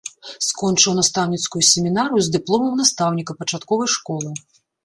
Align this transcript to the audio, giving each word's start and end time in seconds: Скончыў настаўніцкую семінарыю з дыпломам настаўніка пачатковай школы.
Скончыў 0.45 0.95
настаўніцкую 0.99 1.61
семінарыю 1.73 2.21
з 2.29 2.33
дыпломам 2.39 2.73
настаўніка 2.83 3.31
пачатковай 3.43 3.87
школы. 3.99 4.29